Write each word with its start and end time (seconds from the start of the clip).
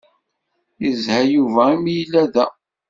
Yezha 0.83 1.17
Yuba 1.33 1.63
imi 1.75 1.93
yella 1.97 2.23
da. 2.33 2.45